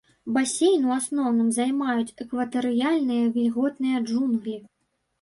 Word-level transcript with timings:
Басейн 0.37 0.87
у 0.91 0.93
асноўным 0.99 1.51
займаюць 1.59 2.15
экватарыяльныя 2.27 3.23
вільготныя 3.39 4.05
джунглі. 4.09 4.61